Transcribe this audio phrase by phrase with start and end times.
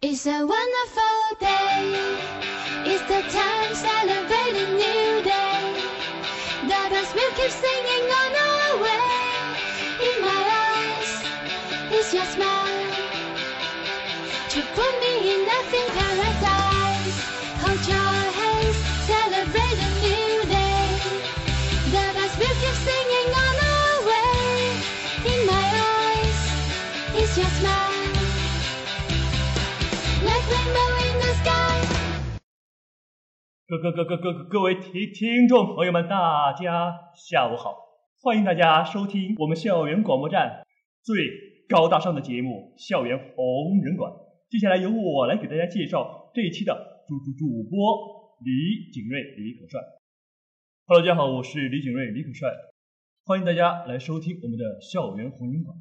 [0.00, 1.90] It's a wonderful day.
[2.86, 5.74] It's the time celebrating new day.
[6.62, 9.58] The bells will keep singing on our way.
[10.06, 10.40] In my
[10.70, 11.10] eyes,
[11.90, 12.92] it's your smile.
[14.50, 17.18] To put me in nothing paradise.
[17.58, 18.76] Hold your hands,
[19.10, 20.94] celebrate a new day.
[21.90, 24.62] The bells will keep singing on our way.
[25.34, 26.40] In my eyes,
[27.16, 27.87] it's your smile.
[33.68, 37.76] 各各各各各各位听听众朋友们，大家下午好！
[38.22, 40.66] 欢迎大家收听我们校园广播站
[41.02, 41.16] 最
[41.68, 44.10] 高大上的节目《校园红人馆》。
[44.48, 49.78] 接下来由我来给大家介绍这一期的主主主播李景瑞、李可帅。
[50.86, 52.48] Hello，大家好，我是李景瑞、李可帅，
[53.26, 55.76] 欢迎大家来收听我们的校园红人馆。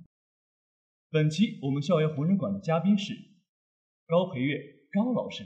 [1.09, 3.13] 本期我们校园红人馆的嘉宾是
[4.07, 4.57] 高培月
[4.93, 5.43] 高老师。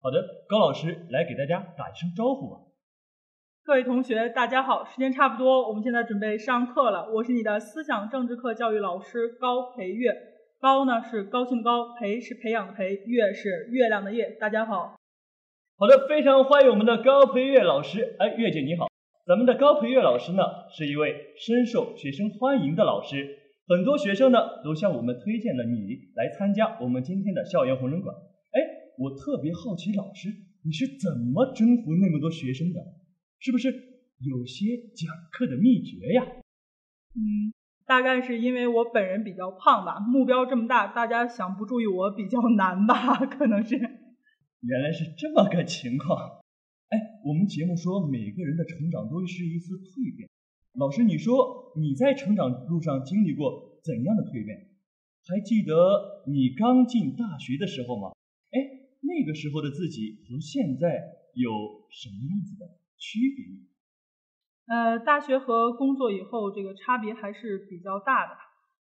[0.00, 2.60] 好的，高老师来给大家打一声招呼吧。
[3.64, 7.10] 各位同学，大家好，时间差不多，我们现在准备上课了。
[7.12, 10.12] 我是你的思想政治课教育老师高培月，
[10.60, 14.30] 高呢是高兴高，培是培养的培，月是月亮的月。
[14.38, 14.94] 大家好。
[15.76, 18.14] 好的，非常欢迎我们的高培月老师。
[18.20, 18.86] 哎，月姐你好，
[19.26, 23.37] 咱们的高培月老师呢是一位深受学生欢迎的老师，
[23.68, 28.16] 很多学生呢都向我们推荐了你来参加我们今天的校园红人馆。
[28.16, 28.58] 哎，
[28.96, 30.30] 我特别好奇，老师
[30.64, 32.80] 你是怎么征服那么多学生的？
[33.38, 33.68] 是不是
[34.24, 34.64] 有些
[34.96, 36.24] 讲课的秘诀呀？
[37.12, 37.52] 嗯，
[37.84, 43.26] 大概是因为我本人比较胖吧，目标这么大，大家想不注意我比较难吧？
[43.26, 43.76] 可能是。
[43.76, 46.40] 原来是这么个情况。
[46.88, 50.26] 哎，我们节目说每个人的成长都是一次蜕变。
[50.74, 54.68] 老师，你说你在成长路上经历过怎样的蜕变？
[55.26, 58.12] 还记得你刚进大学的时候吗？
[58.52, 58.56] 哎，
[59.00, 60.88] 那个时候的自己和现在
[61.34, 61.50] 有
[61.90, 63.44] 什么样子的区别？
[64.68, 68.36] 呃，大学和工作以后，这个差别还是比较大的。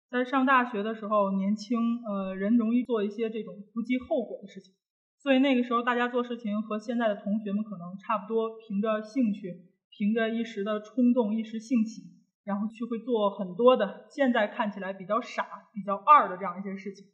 [0.10, 4.74] 在上大学的时候，年轻，呃，人容易做一些这种不计后果的事情，
[5.18, 12.04] 所以那个时候大家做事情和现在的同学们可能差不多，凭着兴趣，凭着一时的冲动、一时兴起，
[12.44, 17.06] 然后去会做很多的现在看起来比较傻、比较二的这样一些事情。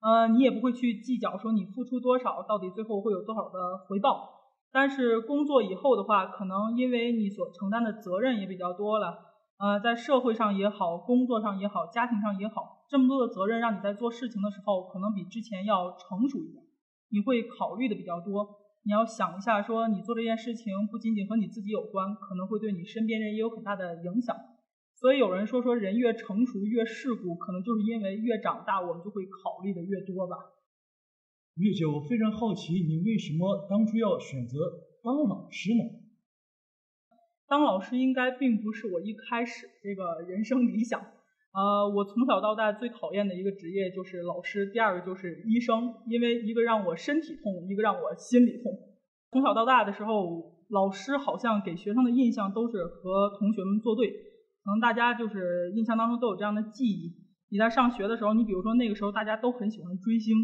[0.00, 4.40] 呃，你也不会去计较说你付出多少，到底最后会有多少的回报。
[4.72, 9.18] 但是工作以后的话，可能因为你所承担的责任也比较多了，
[9.58, 16.64] 呃，在社会上也好，工作上也好，家庭上也好，这么多的责任让你在做事情的时候，可能比之前要成熟一点。
[17.10, 24.36] 你会考虑的比较多，你要想一下，说你做这件事情不仅仅和你自己有关，可能会对你身边人也有很大的影响。
[24.94, 30.36] 所以有人说说人越成熟越世故，可能就是因为越长大我们就会考虑的越多吧。
[31.54, 34.58] 月姐，我非常好奇，你为什么当初要选择
[35.02, 35.82] 当老师呢？
[37.46, 41.00] 当老师应该并不是我一开始这个人生理想。
[41.52, 48.72] 呃，我从小到大最讨厌的一个职业就是老师，第二个就是医生，因为一个让我身体痛，一个让我心里痛。
[49.30, 57.12] 从小到大的时候，老师好像给学生的印象都是和同学们作对，可能大家就是印象当中都有这样的记忆。
[57.50, 60.34] 你在上学的时候，你比如说那个时候大家都很喜欢追星，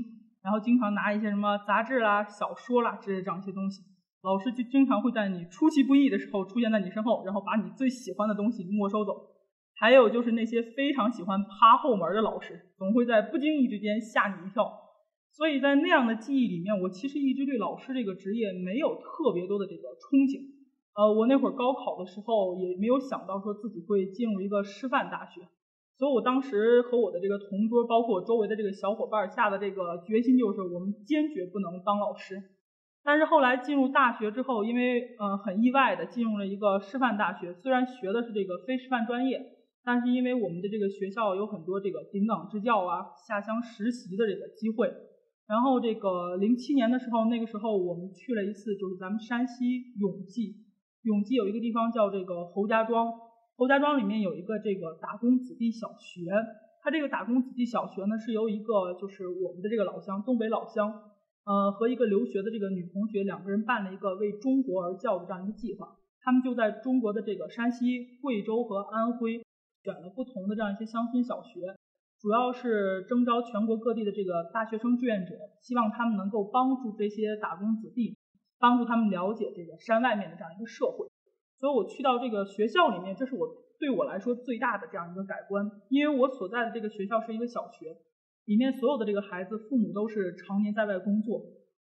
[0.42, 3.80] 然后经常拿一些什么杂志啦、小说啦之类这样一些东西，
[4.22, 9.38] 老师就经常会在你出其不意的时候出现在你身后，然后把你最喜欢的东西没收走。
[9.78, 14.66] 还有就是那些非常喜欢趴后门的老师，总会在不经意之间吓你一跳。
[15.31, 20.43] 所以在那样的记忆里面，我其实一直对老师这个职业没有特别多的这个憧憬。
[20.97, 25.43] 呃，我那会儿高考的时候也没有想到说自己会进入一个师范大学，
[25.97, 32.34] 所以我当时和我的这个同桌，包括我周围的这个小伙伴下的这个决心就是，我们坚决不能当老师。
[33.05, 39.57] 但是后来进入大学之后，因为呃很意外的进入了一个师范大学，虽然学的是这个非师范专业。
[39.84, 44.93] 但是因为我们的这个学校有很多这个顶岗支教啊、下乡实习的这个机会，
[45.49, 50.57] 然后这个零七年的时候，那个时候我们去了一次，就是咱们山西永济，
[51.03, 53.10] 永济有一个地方叫这个侯家庄，
[53.57, 56.28] 侯家庄里面有一个这个打工子弟小学，
[56.83, 60.92] 它这个打工子弟小学呢是由一个就是我们的这个老乡东北老乡，
[61.47, 69.41] 呃和一个留学的这个女同学两个人办了一个为中国而教的这样一个计划，他们就在中国的这个山西、贵州和安徽。
[69.88, 71.64] 选了不同的这样一些乡村小学，
[72.20, 75.32] 主要是征招全国各地的这个大学生志愿者，
[75.62, 78.18] 希望他们能够帮助这些打工子弟，
[78.58, 81.08] 帮助他们了解这个山外面的这样一个社会。
[81.56, 83.48] 所以我去到这个学校里面，这是我
[83.80, 87.96] 对我来说最大的这样一个改观，因为我所在的这个学校是一个小学，
[88.44, 91.40] 里面所有的这个孩子父母都是常年在外工作，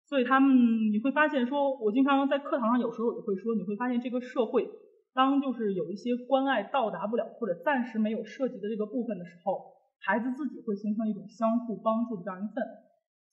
[0.09, 4.69] 所以他们你会发现说，我经常在课堂上有时候也会说，你会发现这个社会
[5.15, 12.65] 当就是有一些关爱到达不了或者暂时没有涉及的这个部分的时候，孩子自己会形成一种相互帮助的这样一份。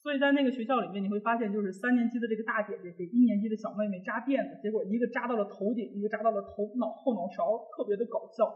[0.02, 8.48] 所以在那个学校里面，你会发现，就是三年级的这个大姐姐给一年级的小妹妹扎辫子，结果一个扎到了头顶，一个扎到了头脑后脑勺，特别的搞笑。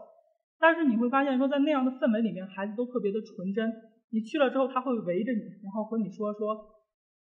[0.58, 3.72] 但是你会发现说，在那样的氛围里面，孩子都特别的纯真。
[4.10, 6.56] 你去了之后，他会围着你，然后和你说说，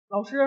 [0.09, 0.37] 老师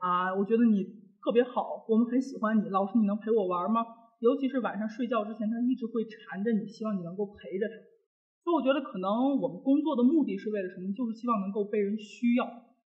[0.00, 0.84] 啊，我觉得你
[1.22, 2.68] 特别好，我们很喜欢你。
[2.70, 3.84] 老师，你能陪我玩吗？
[4.20, 7.74] 尤其是晚上睡觉之前，他一直会缠着你，希望你能够陪着他。
[8.42, 10.92] 所以我觉得，可能我们工作的目的是为了什么？
[10.92, 12.48] 就是希望能够被人需要。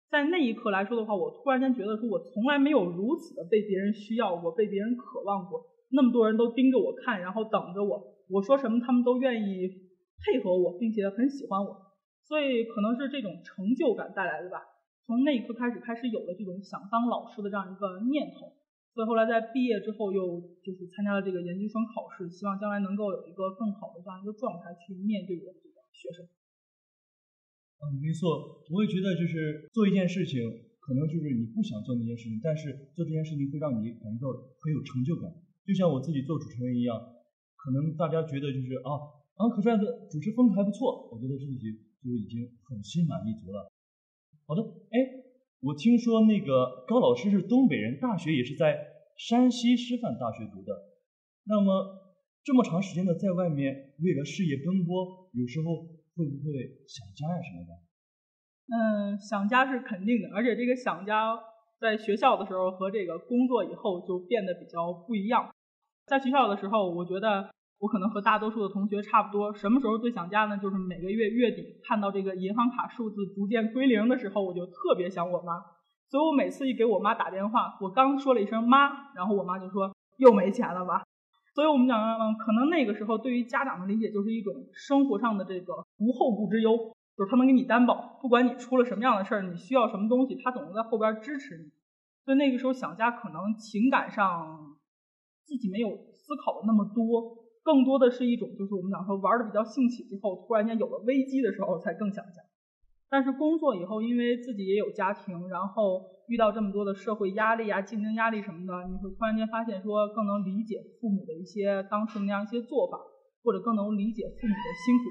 [0.10, 5.66] 在那一刻来说的话，我突然间觉得说，我从来没有如此的被别人需要过，被别人渴望过。
[5.92, 9.68] 那么多人都盯着我看，然后等着我，我说什么他们都愿意
[10.22, 11.76] 配合我，并且很喜欢我。
[12.22, 14.62] 所以可能是这种成就感带来的吧。
[15.06, 18.52] 从那一刻开始，开始有了这种想当老师的这样一个念头。
[18.96, 26.24] 所以后来在毕业之后，又就是参加了这个研究生考试，希望将来能够有一个更好的这样一个状态去面对我这个学生。
[27.84, 30.40] 嗯，没错，我也觉得就是做一件事情，
[30.80, 34.32] 可能就是你不想做那件事情，但是做这件事情会让你感觉到
[34.64, 35.28] 很有成就感。
[35.68, 36.96] 就像我自己做主持人一样，
[37.60, 38.96] 可能大家觉得就是啊，
[39.36, 43.68] 啊可帅的主持风格还不错，我觉得自己就已经很心满意足了。
[44.48, 44.96] 好的，哎，
[45.66, 48.78] 我听说那个高老师是东北人，大学也是在
[49.18, 50.72] 山西师范大学读的，
[51.46, 52.14] 那么
[52.44, 55.90] 这么长时间的在外面为了事业奔波，有时候。
[56.18, 56.54] 会不会
[56.88, 57.76] 想家呀什么的？
[58.72, 61.38] 嗯，想家是肯定的，而且这个想家
[61.78, 65.54] 在学校的时候和这个工作以后就变得比较不一样。
[66.06, 69.54] 在学校的时候，我觉得我可能和大多数的同学差不多。
[69.54, 70.58] 什么时候最想家呢？
[70.58, 75.54] 就是每个月月底看到这个银行卡数字逐渐归零的时候，我就特别想我妈。
[76.10, 81.04] 所以我每次一给我妈打电话，我刚说了一声妈，然后我妈就说又没钱了吧。
[81.54, 86.76] 所以我们讲，嗯，可能那个时候对于家长的理解就是一种生活上的这个无后顾之忧，
[87.18, 91.72] 就是他能给你担保，不管你出了什么样的事儿，你需要什么东西，他总能在后边支持你。
[92.24, 94.76] 所以那个时候想家，可能情感上
[95.46, 102.40] 自己没有思考的那么多，更多的是一种就是我们讲说玩的比较兴起之后，突然间有了危机的时候才更想家。
[103.10, 106.14] 但是工作以后，因为自己也有家庭，然后。
[106.28, 112.98] 遇到这么多的社会压力啊、竞争压力什么的，你会突然间发现说更能理解父母的一些当时那样一些做法，
[113.44, 115.04] 或者更能理解父母的辛苦。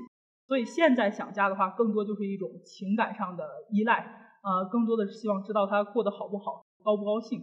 [0.49, 7.39] 所以现在想家的话，更多就是一种情感上的依赖，呃，更多的是希望知道他过得好不好、高不高兴。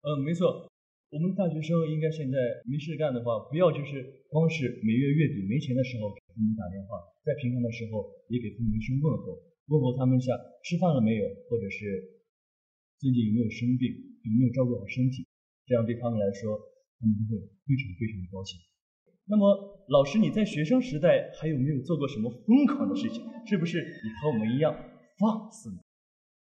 [0.00, 0.70] 嗯，没错，
[1.08, 2.36] 我们大学生应该现在
[2.68, 9.40] 没事干的话，不要就是光是每月月底没钱的时候给父母打电话，在平常的时候也给父母一声问候，
[9.72, 12.20] 问候他们一下吃饭了没有，或者是。
[13.00, 13.88] 最近有没有生病？
[14.26, 15.24] 有没有照顾好身体？
[15.64, 16.58] 这样对他们来说，
[16.98, 18.58] 他们就会非常非常的高兴。
[19.24, 23.22] 那么，老师你在学生时代还有没有做过什么疯狂的事情？
[23.46, 24.74] 是不是你和我们一样
[25.16, 25.78] 放肆呢？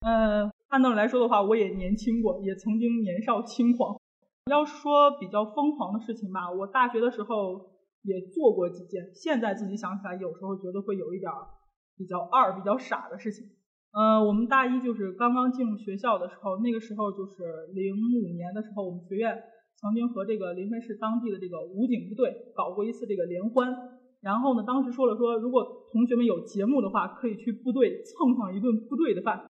[0.06, 4.00] 呃，按道理来说的话，我也年轻过，也曾经年少轻狂。
[4.50, 7.64] 要说比较疯狂的事情吧，我大学的时候
[8.02, 9.10] 也做过几件。
[9.14, 11.32] 现在自己想起来，有时候觉得会有一点
[11.96, 13.46] 比较二、比较傻的事情。
[13.92, 19.32] 呃，我们大一就是刚刚进入学校的时候，那个时候就是零五年的时候，我们学院
[19.80, 23.72] 曾经和这个临汾市当地的这个武警部队搞过一次这个联欢。
[24.20, 29.48] 然后呢，当时说了说，如果同学们有节目的话，可以去部队蹭上一顿部队的饭。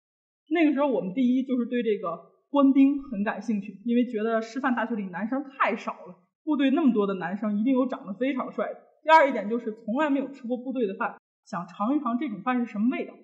[0.51, 8.81] 那个时候我们第一就是对这个官兵很感兴趣，因为觉得师范大学里男生太少了，部队那么多的男生，一定有长得非常帅的。
[9.03, 13.15] 第二一点就是从来没有吃过部队的饭，想尝一尝这种饭是什么味道。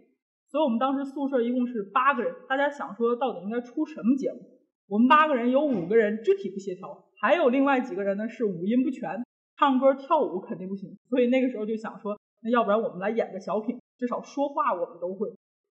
[0.48, 4.40] 所以我们当时宿舍一共是八个人，大家想说到底应该出什么节目？
[4.88, 9.22] 我们八个人有五个人肢体不协调，还有另外几个人呢是五音不全，
[9.56, 10.98] 唱歌跳舞肯定不行。
[11.08, 15.30] 所以那个时候就想说，那要不然我们来演个小品，至少说话我们都会。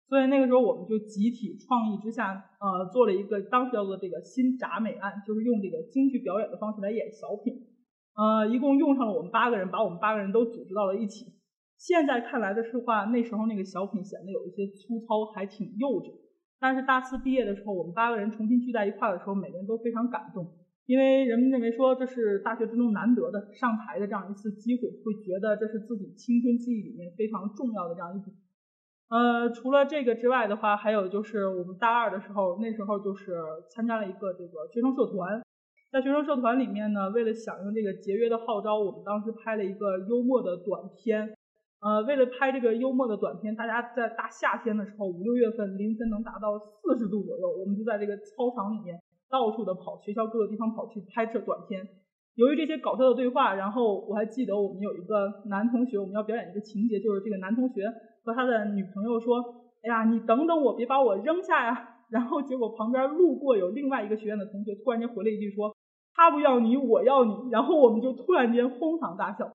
[0.08, 7.54] 所以那个时候我们就集体创意之下，呃，做了一个当时叫做这个新铡美案，就是用这个京剧表演的方式来演小品。
[8.16, 11.26] 呃，一共用上了我们八个人，把我们八个人都组织到了一起。
[11.78, 16.10] 现在看来的是话，那时候那个小品显得有一些粗糙，还挺幼稚。
[16.60, 20.48] 但是大四毕业的时候，我们八个人重新聚在一块的时候，每个人都非常感动，
[20.88, 28.34] 因为人们认为说这是大学之中难得的上台的这样一次机会，会觉得这是自己青春记忆里面非常重要的这样一笔。
[29.10, 33.38] 呃，除了这个之外的话，还有就是我们大二的时候，那时候就是
[33.70, 35.42] 参加了一个这个学生社团，
[35.92, 41.34] 在学生社团里面呢，为了响应这个节约的号召，我们当时拍了一个幽默的短片。
[41.80, 49.00] 呃，为了拍这个幽默的短片，大家在大夏天的时候，五六月份凌晨能达到四十度左右，我们就在这个操场里面
[49.30, 51.88] 到处的跑，学校各个地方跑去拍摄短片。
[52.34, 57.86] 由于这些搞笑的对话，然后我还记得我们有一个男同学，我们要表演一个情节，就是这个男同学
[58.28, 59.40] 和他的女朋友说
[59.84, 65.74] ：“哎呀，你等等我，别把我扔下呀。”然后结果旁边路过有另外一个学院的同学，突然间回了一句说
[66.14, 69.50] ：“他不要你，我要你。”然后我们就突然间哄堂大笑。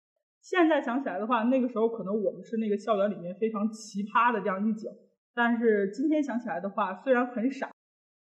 [0.42, 4.90] 现在想起来的话，那个时候可能我们是那个校园里面非常奇葩的这样一景，
[5.34, 7.70] 但是今天想起来的话，虽然很傻，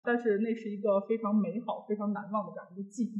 [0.03, 3.13] 但是那是一个非常美好、非常难忘的这样一个记忆。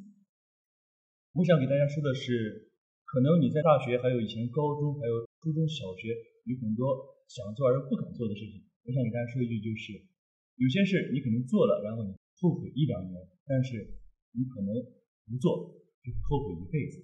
[1.33, 2.69] 我想给大家说的是，
[3.03, 6.15] 可能你在大学，还有以前高中，还有初中小学，
[6.45, 8.63] 有很多想做而不敢做的事情。
[8.85, 9.93] 我想给大家说一句，就是
[10.57, 13.75] 有些事你可能做了，然后你后悔一两年，但是
[14.33, 14.73] 你可能
[15.25, 17.03] 不做，就后悔一辈子。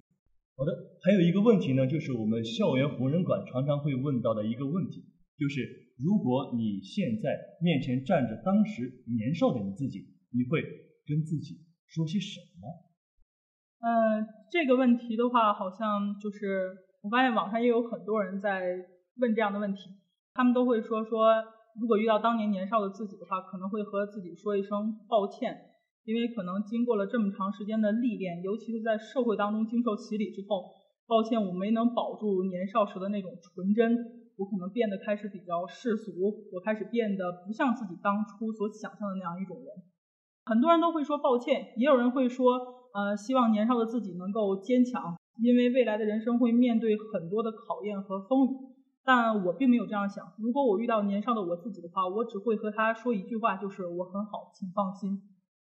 [0.54, 0.70] 好的，
[1.02, 5.02] 还有一个问题呢，就是我们校园红人馆常常会问到的一个问题，
[5.38, 10.62] 就是如果你现在面前站着当时年少的你自己，你会
[11.06, 12.68] 跟自己说些什么？
[13.80, 18.62] 呃，这个问题的话，好像就是我发现网上也有很多人在
[19.16, 19.80] 问这样的问题，
[20.34, 21.34] 他们都会说说，
[21.80, 25.68] 如果遇到当年年少的自己的话，可能会和自己说一声抱歉。
[26.04, 30.66] 因为可能经过了这么长时间的历练，尤其是在社会当中经受洗礼之后，
[31.06, 33.94] 抱歉我没能保住年少时的那种纯真，
[34.36, 36.10] 我可能变得开始比较世俗，
[36.52, 39.66] 我开始变得不像自己当初所想象的那样一种人。
[40.44, 42.58] 很多人都会说抱歉，也有人会说，
[42.94, 48.71] 呃，希望年少的自己能够坚强，因为未来的人生会面对很多的考验和风雨。
[49.04, 55.20] 但我并没有这样想，如果我遇到年少的我自己的话，我只会和他说一句话，就是我很好，请放心。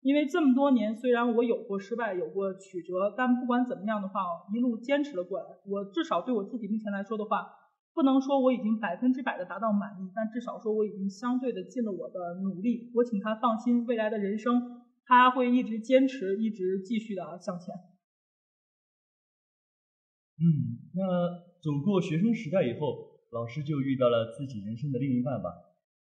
[0.02, 4.22] 因为这么多年，虽然我有过失败，有过曲折，但不管怎么样的话，
[4.54, 5.46] 一路坚持了过来。
[5.66, 7.48] 我至少对我自己目前来说的话，
[7.94, 12.92] 不能说我已经百分之百的达到满意，但至少说我已经相对的尽了我的努力。
[12.96, 17.76] 我请他放心，未来的人生他会一直坚持，一直继续的向前。
[20.40, 21.04] 嗯，那
[21.62, 25.50] 走过学生时代以后，老师就遇到了自己人生的另一半吧。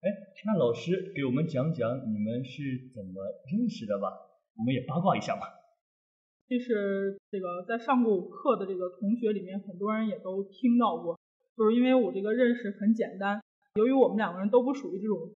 [0.01, 0.09] 哎，
[0.47, 3.21] 那老师给我们讲讲你们是怎么
[3.53, 4.09] 认识的吧？
[4.57, 5.43] 我们也八卦一下吧。
[6.49, 11.21] 其实这个在上过课的这个同学里面，很多人也都听到过，
[11.55, 13.43] 就是因为我这个认识很简单。
[13.75, 15.35] 由于我们两个人都不属于这种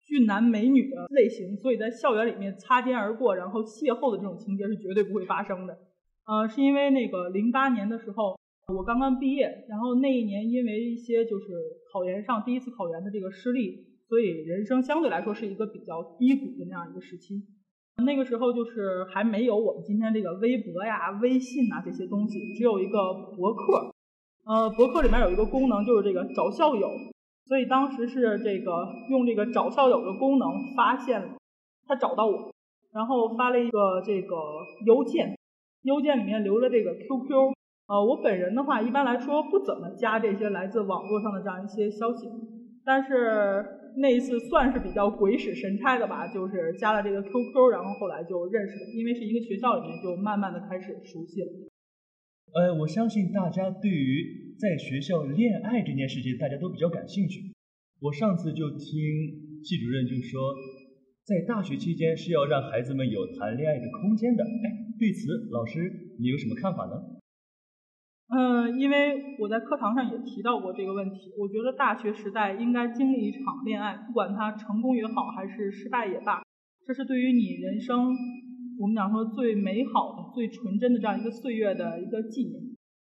[0.00, 5.76] 俊男美女的类型，所以在校园里面擦肩而过，然后邂逅的这种情节是绝对不会发生的。
[6.24, 8.35] 呃，是因为那个零八年的时候，
[8.74, 11.46] 我刚刚毕业，然后那一年因为一些就是
[11.92, 13.86] 考研上第一次考研的这个失利。
[14.08, 17.42] 所以人生相对来说是一个比较低谷的那样一个时期，
[18.04, 23.90] 那个时候就是还没有我们今天这个微博呀、微信呐这些东西，只有一个博客。
[24.44, 26.88] 呃，博客里面有一个功能就是这个找校友，
[27.46, 31.36] 所以当时是这个用这个找校友的功能发现了
[31.88, 32.52] 他找到我，
[32.92, 34.36] 然后发了一个这个
[34.86, 35.36] 邮件，
[35.82, 37.55] 邮件里面留了这个 QQ。
[37.88, 42.26] 呃，我本人的话一般来说不怎么加这些来自网络上的这样一些消息，
[42.84, 43.82] 但是。
[43.98, 51.48] 那一次算是比较鬼使神差的吧，就是加了这个 QQ，然后后来就认识了，因为是一个学校里面，就慢慢的开始熟悉了。
[52.52, 57.40] 呃，我相信大家对于在学校恋爱这件事情，大家都比较感兴趣。
[58.02, 58.84] 我上次就听
[59.64, 60.54] 系主任就说，
[61.24, 64.44] 在大学期间是要让孩子们有谈恋爱的空间的。
[64.44, 65.90] 哎，对此老师
[66.20, 67.15] 你有什么看法呢？
[68.28, 76.42] 嗯，因为我在课堂上也提到过这个问题，我觉得大学时代应该经历一场恋爱，不管它成功也好，还是失败也罢，
[76.84, 78.10] 这是对于你人生，
[78.80, 82.60] 我们讲说最美好的、最纯真的这样一个岁月的一个纪念。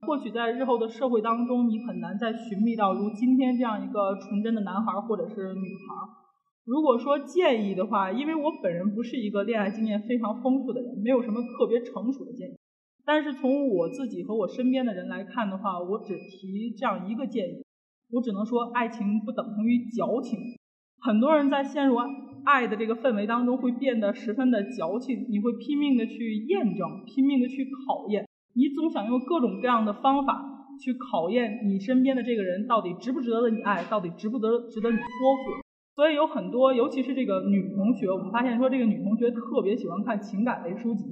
[0.07, 5.93] 或许在日后的社会当中，你很难再寻觅到如今天这样一个纯真的男孩或者是女孩。
[6.65, 12.55] 如果说建议的话，因为我本人不是一个恋爱经验非常丰富的人，没有什么特别成熟的建议。
[13.05, 17.65] 但是从我自己和我身边的人来看的话，我只提这样一个建议，
[18.11, 20.39] 我只能说，爱情不等同于矫情。
[21.01, 21.97] 很多人在陷入
[22.45, 25.27] 爱的这个氛围当中，会变得十分的矫情。
[25.29, 30.41] 你会拼命的去验证，拼命的去考验，你总想用各种各样的方法
[30.81, 35.61] 去考验你身边的这个人到底值不值得你爱，到底值不得值得你托付。
[35.95, 41.03] 所以有很多，尤其是这个女同学，我们发现说，这个女同学特别喜欢看情感类书籍。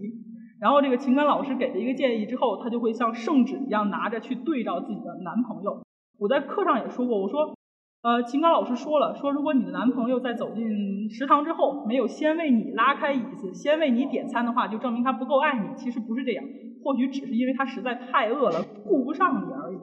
[0.61, 5.81] 然后这个情感老师给了一个建议之后，他就会像圣旨一样拿着去对照自己的男朋友。
[6.19, 7.55] 我在课上也说过，我说，
[8.03, 15.75] 呃，情感老师说了，说如果你的男朋友在走进食堂之后没有先为你拉开椅子，先为你点餐的话，就证明他不够爱你。
[15.75, 16.45] 其实不是这样，
[16.83, 19.79] 或许只是因为他实在太饿了，顾不上你而已。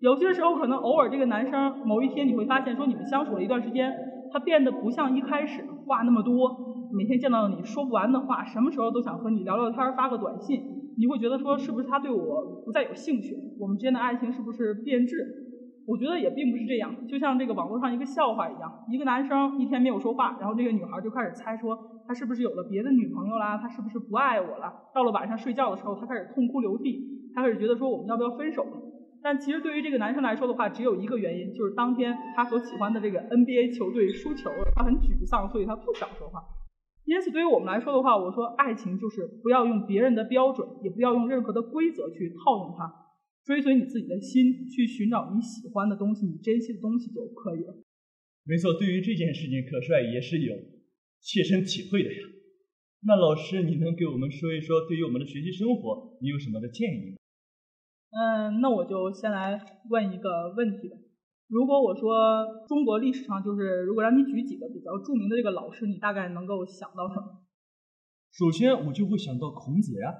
[0.00, 3.92] 有些时候可能偶尔这个男生某一天你会发现说你们相处了一段时间，
[4.32, 10.62] 他变得不像一开始话那么多，每天见到你说不完的话，什么时候都想和你聊聊天发个短信，
[10.96, 15.18] 你会觉得说是不是他对我不再有兴趣，我们之间的爱情是不是变质？
[15.86, 24.72] 我觉得也并不是这样，就像这个网络上一个笑话一样，一个男生一天没有说话，然后这个女孩就开始猜说他是不是有了别的女朋友啦，他是不是不爱我了？
[24.94, 27.02] 到了晚上睡觉的时候，他开始痛哭流涕，
[27.34, 28.64] 他开始觉得说我们要不要分手？
[29.20, 36.40] 但其实对于这个男生来说的话，只有一个原因，就是当天他所喜欢的这个 NBA 球队输球了，他很沮丧，所以他不想说话。
[37.04, 42.90] 因此，对于我们来说的话，我说爱情就是不要用别人的标准，也不要用任何的规则去套用它。
[43.44, 47.76] 追随你自己的心，去寻找你喜欢的东西，你珍惜的东西就可以了。
[48.44, 50.54] 没错，对于这件事情，可帅也是有
[51.20, 52.20] 切身体会的呀。
[53.06, 57.16] 那老师，你能给我们说一说，对于我们的学习生活，你有什么的建议吗？
[58.16, 60.96] 嗯，那我就先来问一个问题吧。
[61.54, 67.46] 如果我说中国历史上，就是如果让你举几个比较著名的这个老师，你大概能够想到什么？
[68.32, 70.10] 首先，我就会想到孔子呀。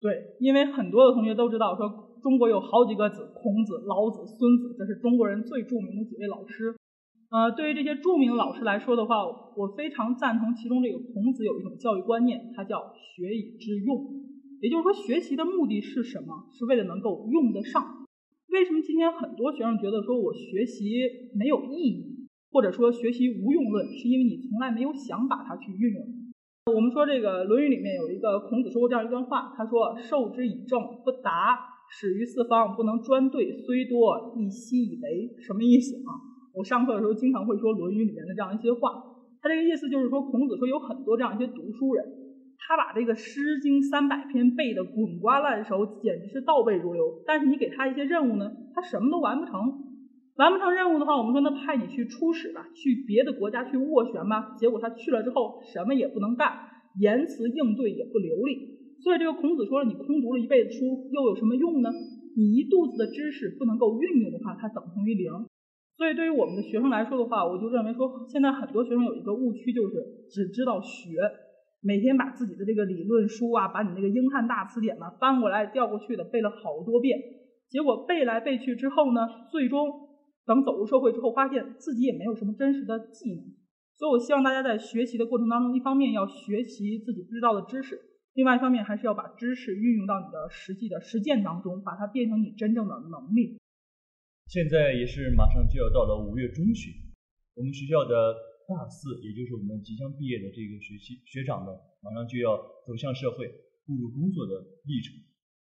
[0.00, 2.10] 对，因为很多的同学都知道说。
[2.24, 6.74] 中国有好几个子，孔子、老子、孙子，这是中国人最著名的几位老师。
[7.28, 14.24] 呃，对于这些著名的老师来说的话，我非常赞同其中这个孔子有一种教育观念，它叫学以致用。
[14.62, 16.48] 也就是说，学习的目的是什么？
[16.50, 18.03] 是为了能够用得上。
[18.54, 20.86] 为什么今天很多学生觉得说我学习
[21.34, 26.06] 没有意义，或者说学习无用论，是因为你从来没有想把它去运用。
[26.72, 31.58] 我们说这个《论语》里面有一个孔子说过这样一段话，他说：“授之以政，不达。”
[31.90, 35.34] 始于四方，不能专对，虽多亦悉以为。
[35.42, 36.14] 什么意思啊？
[36.54, 39.02] 我上课的时候经常会说《论语》里面的这样一些话。
[39.42, 42.06] 他这个意思就是说，孔子说有很多这样一些读书人，
[42.58, 47.22] 他把这个《诗经》三百篇背得滚瓜烂熟，简直是倒背如流。
[47.26, 49.54] 但是你给他一些任务呢，他什么都完不成。
[50.36, 54.56] 完不成任务的话，我们说那派你去出使吧，去别的国家去斡旋吧。
[54.58, 56.52] 结果他去了之后，什么也不能干，
[56.98, 58.74] 言辞应对也不流利。
[59.02, 61.90] 所以这个孔子说了，你空读了一辈子书又有什么用呢？
[62.36, 65.30] 你一肚子的知识不能够运用的话，它等同于零。
[65.96, 69.94] 所以对于我们的学生来说的话，我就认为说，现在很多学生有一个误区，就是
[70.28, 71.14] 只知道学，
[71.84, 77.18] 每天把自己的这个理论书啊，把你那个英汉大词典呢翻过来调过去的背了好多遍，
[77.68, 79.20] 结果背来背去之后呢，
[79.52, 80.08] 最终
[80.46, 83.44] 等走入社会之后，发现自己也没有什么真实的技能。
[83.96, 88.00] 所以我希望大家在学习的过程当中，一方面要学习自己不知道的知识。
[88.32, 93.58] 另外一方面，还是要把知识运用到你的实际的实践当中，把它变成你真正的能力。
[94.48, 96.92] 现在也是马上就要到了五月中旬，
[97.54, 98.34] 我们学校的
[98.66, 103.46] 大四，也就是我们即将毕业的这个学期学长们，马上就要走向社会，
[103.86, 105.14] 步入工作的历程。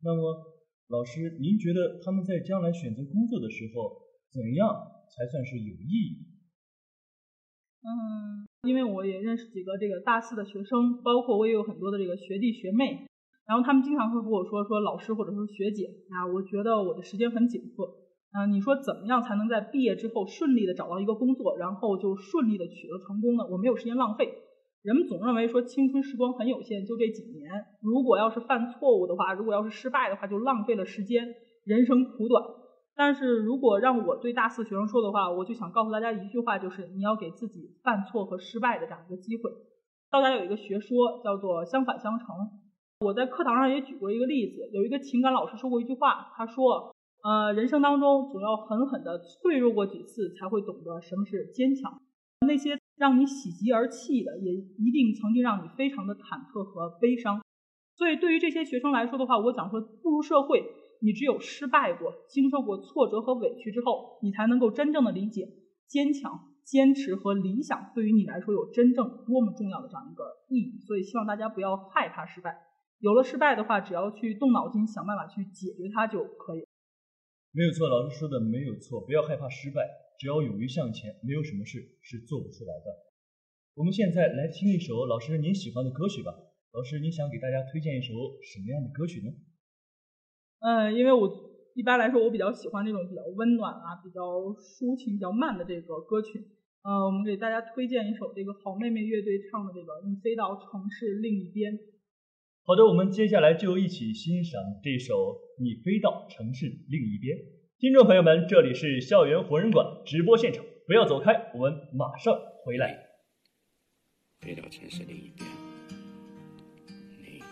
[0.03, 0.21] 那么，
[0.87, 4.69] 老师，您觉得他们在将来选择工作的时候，怎样
[5.09, 6.31] 才算是有意义？
[7.83, 8.45] 嗯。
[8.65, 13.05] 因为我也认识几个这个大四的学生，包括我也有很多的这个学弟学妹，
[13.45, 17.85] 然后他们经常会和我说说老师或者说学姐啊，我觉得我的时间很紧迫
[18.35, 23.47] 啊，你说怎么样才能在毕业之后顺利的找到一个工作，然后就顺利的取得成功呢？
[23.49, 24.27] 我没有时间浪费。
[24.83, 27.49] 人们总认为说青春时光很有限，就这几年，
[27.81, 32.43] 如果要是犯错误的话，如果要是失败的话，就浪费了时间，人生苦短。
[32.93, 39.43] 但是如果让我对大四学生说的话，我就想告诉大家一句话，就是你要给自己犯错和失败的这样一个机会。
[40.11, 42.27] 道家有一个学说叫做相反相成。
[42.99, 46.94] 我在课堂上也举过一个例子，有一个情感老师说过一句话，他说：
[47.25, 51.99] 呃，人生当中总要狠狠的脆弱过几次，才会懂得什么是坚强。
[52.45, 57.41] 那些让你喜极而泣的，也一定曾经让你非常的忐忑和悲伤。
[57.97, 60.63] 所以对于这些学生来说的话，我讲说步入社会。
[61.01, 65.49] 你只有失败过、经受过挫折和委屈之后，你才能够真正的理解
[65.87, 70.79] 坚强、坚持和理想对于你来说有真正多么重要的这样一个意义。
[70.79, 72.55] 所以希望大家不要害怕失败，
[72.99, 76.63] 有了失败的话，只要去动脑筋想办法去解决它就可以。
[77.55, 79.87] 没有错，老师说的没有错，不要害怕失败，
[80.19, 82.91] 只要勇于向前，没有什么事是做不出来的。
[83.75, 86.35] 我们现在来听一首老师您喜欢的歌曲吧。
[86.73, 88.11] 老师，你想给大家推荐一首
[88.43, 89.31] 什么样的歌曲呢？
[90.59, 91.31] 嗯，因为我
[91.75, 94.19] 一般来说我比较喜欢那种比较温暖啊、比较
[94.59, 96.43] 抒情、比较慢的这个歌曲。
[96.83, 101.71] 呃，我们给大家推荐一首这个好妹妹乐队唱的这个《你飞到城市另一边》。
[102.67, 105.13] 好的，我们接下来就一起欣赏这首
[105.61, 107.37] 《你飞到城市另一边》。
[107.77, 112.97] 听众朋友们，这里是校园活人馆直播现场，不要走开，我们马上回来。
[114.39, 115.47] 飞到城市另一边。
[117.19, 117.43] 你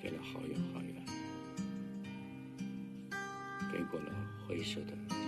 [0.00, 0.94] 飞了好远好远，
[3.72, 4.06] 飞过了
[4.46, 5.19] 灰色的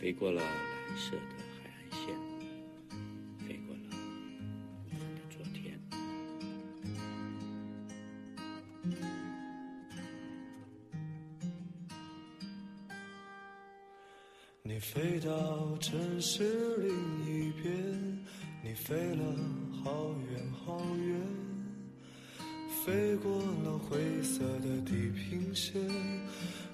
[0.00, 1.20] 飞过了蓝色的
[1.62, 2.16] 海岸线，
[3.46, 3.80] 飞过了
[4.88, 5.78] 我们的昨天。
[14.62, 16.88] 你飞到城市另
[17.26, 18.24] 一边，
[18.64, 19.36] 你飞了
[19.84, 21.20] 好远好远，
[22.86, 25.78] 飞过了灰色的地平线，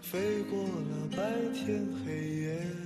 [0.00, 1.16] 飞过了白
[1.52, 2.86] 天黑夜。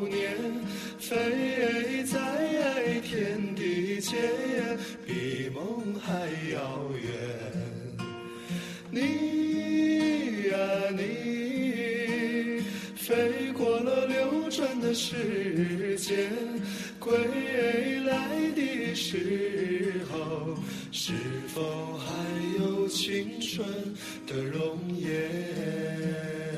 [1.11, 4.17] 飞在天地间，
[5.05, 7.11] 比梦还遥远。
[8.89, 10.55] 你呀
[10.95, 12.63] 你，
[12.95, 16.31] 飞过了流转的时间，
[16.97, 17.11] 归
[18.05, 20.55] 来的时候，
[20.93, 21.11] 是
[21.53, 22.07] 否还
[22.57, 23.67] 有青春
[24.25, 26.50] 的容颜？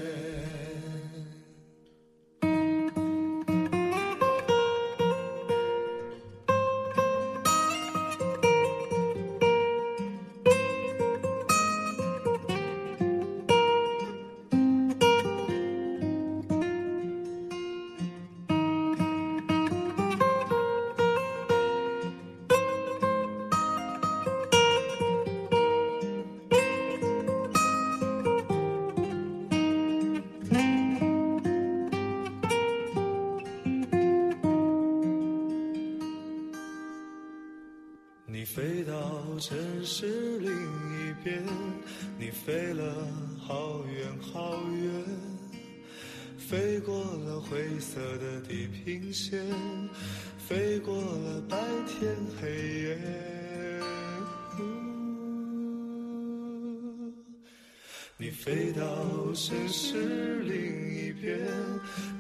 [58.24, 58.86] 你飞到
[59.34, 60.56] 城市另
[60.96, 61.38] 一边，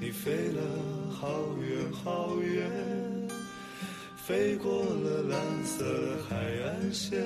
[0.01, 0.61] 你飞了
[1.09, 1.29] 好
[1.61, 2.69] 远好远。
[4.17, 5.85] 飞过了蓝色
[6.27, 6.35] 海
[6.65, 7.23] 岸线，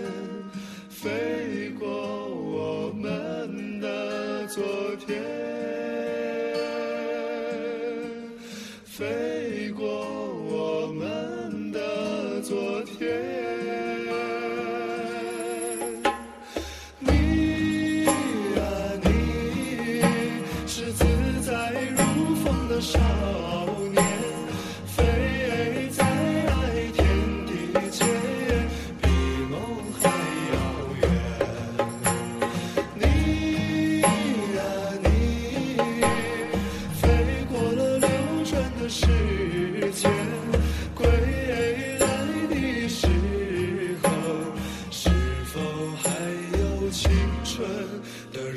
[0.91, 4.63] 飞过我们的昨
[5.07, 5.23] 天，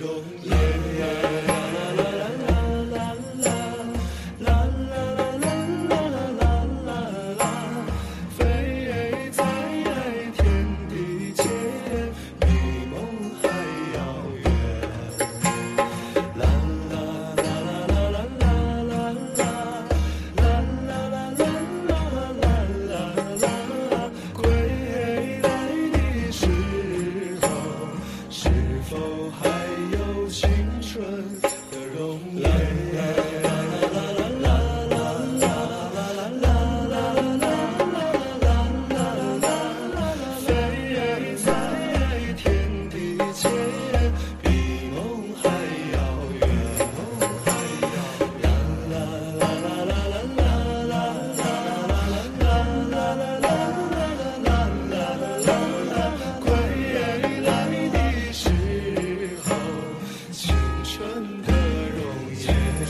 [0.00, 0.39] Go.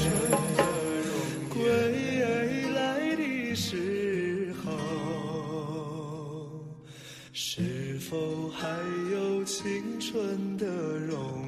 [0.00, 0.08] 春
[1.50, 1.60] 归
[2.72, 4.66] 来的时候，
[7.34, 8.66] 是否还
[9.12, 11.39] 有青春的容？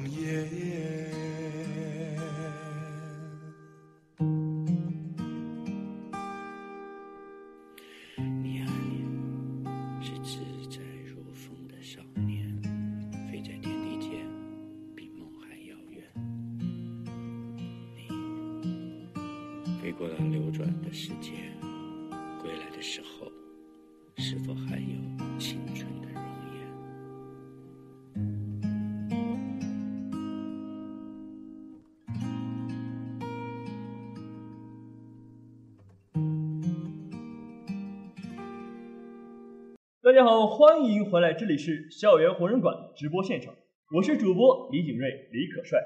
[40.55, 43.55] 欢迎回来，这里是校园红人馆直播现场，
[43.91, 45.79] 我是主播李景瑞、李可帅。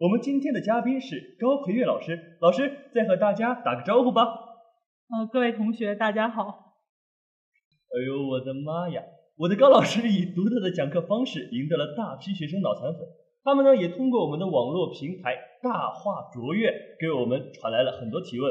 [0.00, 4.22] 我们今天的嘉宾是高培月老师，老师再和大家打个招呼吧。
[5.12, 6.72] 呃，各位同学，大家好。
[7.92, 9.02] 哎呦，我的妈呀！
[9.36, 13.00] 我的高老师以独特的讲课方式赢得了大批学生脑残粉，
[13.44, 18.50] 他们呢也通过我们的网络平台大话卓越给我们传来了很多提问。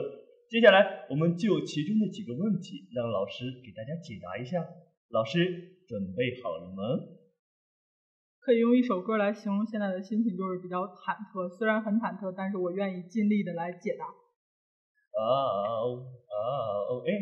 [0.52, 4.64] 接下来我们就其中的几个问题让老师给大家解答一下。
[5.14, 5.38] 老师
[5.88, 7.06] 准备好了吗？
[8.40, 11.48] 可以用一首歌来形容现在的心情，就是比较忐忑。
[11.48, 14.06] 虽然很忐忑，但是我愿意尽力的来解答。
[14.06, 16.02] 哦
[16.90, 17.14] 哦哎，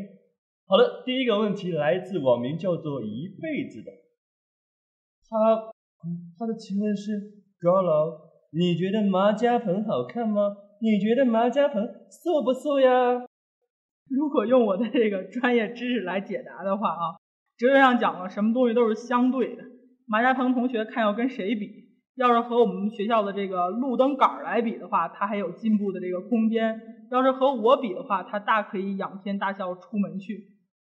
[0.65, 3.91] 好的，第一个问题来自网名叫做一辈子的，
[5.27, 5.69] 他
[6.39, 10.55] 他的提问是：高老，你觉得马家盆好看吗？
[10.79, 13.27] 你觉得马家棚瘦不瘦呀？
[14.09, 17.19] 如果用我的这个专业知识来解答的话啊，
[17.61, 19.61] 哲学上讲了，什么东西都是相对的。
[20.07, 21.69] 马家鹏同学看要跟谁比？
[22.15, 26.73] 要是和我们学校的这个路灯杆儿来比的话，他还有进步的这个空间；
[27.11, 30.39] 要是和我比的话，他大可以仰天大笑出门去。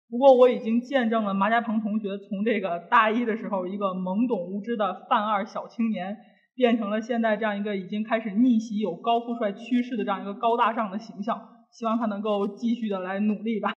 [0.09, 6.17] 不过我已经见证了马家鹏同学从这个大一的时候一个懵懂无知的犯二小青年，
[6.55, 11.41] 变成了现在这样一个已经开始逆袭有高富帅趋势的这样一个高大上的形象。
[11.73, 13.78] 希望他能够继续的来努力吧。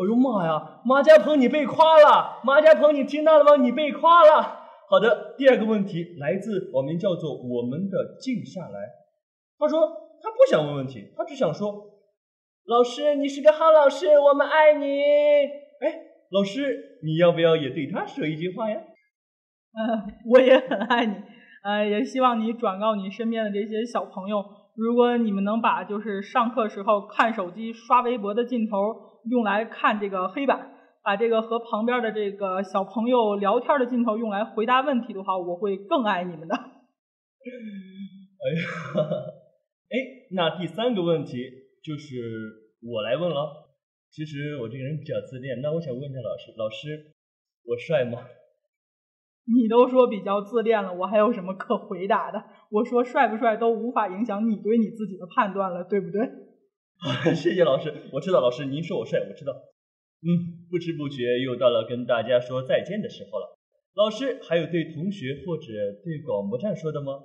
[0.00, 2.40] 哎呦妈呀，马家鹏你被夸了！
[2.42, 3.56] 马家鹏你听到了吗？
[3.62, 4.60] 你被夸了。
[4.88, 8.80] 好的，第二个问题来自网名叫做“我们的静下来”。
[9.60, 9.78] 他说
[10.22, 11.70] 他不想问问题，他只想说
[12.64, 14.86] ：“老师，你是个好老师，我们爱你。”
[15.84, 18.80] 哎，老师，你要不要也对他说一句话呀？
[18.80, 21.14] 呃，我也很爱你，
[21.62, 24.42] 呃，也希望你转告你身边的这些小朋友，
[24.74, 28.76] 如果你们能把就是上课时候看手机、刷微博的镜头
[29.28, 30.76] 用来看这个黑板。
[31.02, 36.54] 把这个和旁边的这个小朋友聊天的镜头用来回答问题的话，我会更爱你们的。
[36.54, 36.60] 哎
[38.52, 38.60] 呀，
[39.88, 39.96] 哎，
[40.32, 41.38] 那第三个问题
[41.82, 42.20] 就是
[42.82, 43.70] 我来问了。
[44.10, 47.14] 其实我这个人比较自恋，那我想问一下老师，老师，
[47.64, 48.18] 我帅吗？
[49.46, 52.44] 你都说比较自恋了，我还有什么可回答的？
[52.70, 56.20] 我说帅不帅都无法影响你对你自己的判断了，对不对？
[57.34, 59.52] 谢谢老师，我知道老师您说我帅，我知道。
[60.20, 63.56] 嗯，不知不觉又到了跟大家说再见的时候了。
[63.94, 65.64] 老师还有对同学或者
[66.04, 67.24] 对广播站说的吗？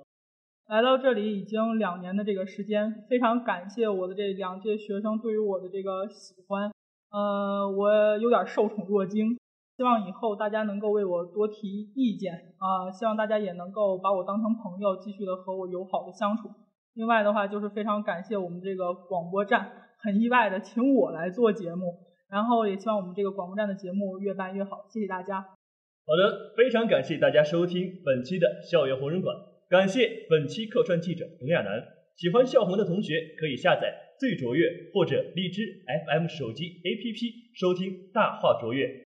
[0.66, 6.72] 来到这里已经两年的这个时间，非常感谢我的这两届学生对于我的这个喜欢。
[7.10, 9.36] 呃，我有点受宠若惊，
[9.76, 16.48] 希望以后大家能够为我多提意见啊，希望大家也能够把我当成朋友，继续的和我友好的相处。
[16.96, 22.02] 另外的话，就是非常感谢我们这个广播站，很意外的请我来做节目。
[22.28, 25.40] 然后也希望我们这个广播站的节目越办越好，谢谢大家。
[25.40, 29.36] 好的，非常感谢大家收听本期的校园红人馆，
[29.68, 31.84] 感谢本期客串记者董亚楠。
[32.16, 35.62] 喜欢校红的同学可以下载最卓越或者荔枝
[36.08, 39.04] FM 手机 APP 收听大话卓越。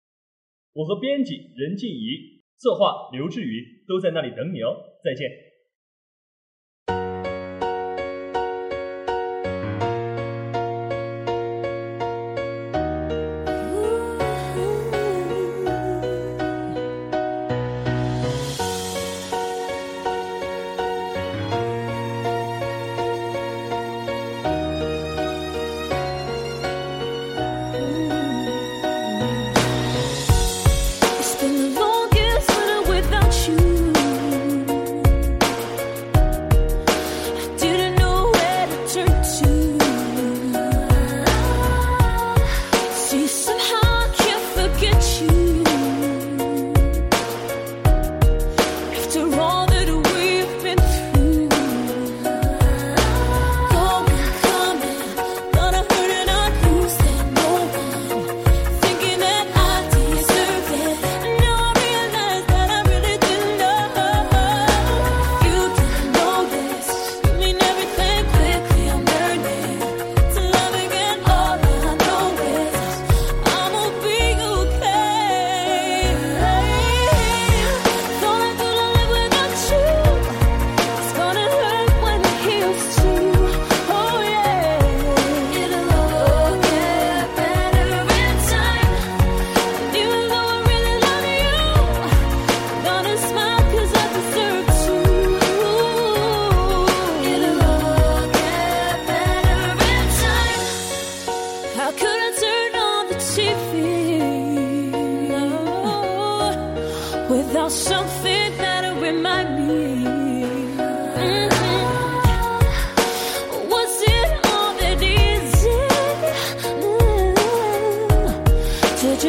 [0.74, 5.30] 我和编辑任静怡、策划刘志宇都在那里等你哦，再见。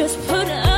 [0.07, 0.74] just put up.